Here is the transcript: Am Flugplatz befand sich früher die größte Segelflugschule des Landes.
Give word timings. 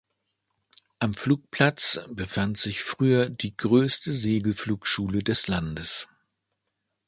Am 0.97 1.13
Flugplatz 1.13 1.99
befand 2.09 2.57
sich 2.57 2.81
früher 2.81 3.29
die 3.29 3.55
größte 3.55 4.13
Segelflugschule 4.15 5.21
des 5.21 5.47
Landes. 5.47 6.07